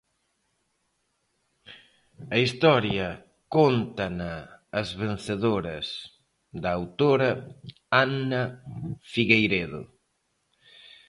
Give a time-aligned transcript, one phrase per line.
[2.33, 3.07] A historia
[3.55, 4.33] cóntana
[4.79, 5.87] as vencedoras,
[6.61, 7.31] da autora
[8.03, 8.43] Anna
[9.11, 9.81] Figueiredo.